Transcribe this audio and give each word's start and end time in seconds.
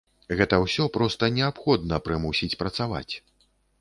Гэта 0.37 0.55
ўсё 0.61 0.87
проста 0.95 1.29
неабходна 1.35 1.99
прымусіць 2.07 2.53
працаваць. 2.63 3.11